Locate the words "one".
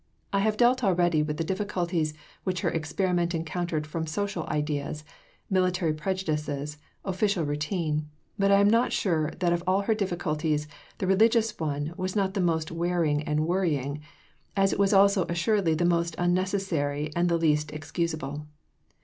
11.59-11.93